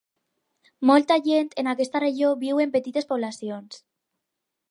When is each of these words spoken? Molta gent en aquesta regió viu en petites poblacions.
Molta 0.89 1.17
gent 1.27 1.51
en 1.63 1.69
aquesta 1.73 2.01
regió 2.05 2.31
viu 2.45 2.63
en 2.65 2.73
petites 2.79 3.09
poblacions. 3.13 3.79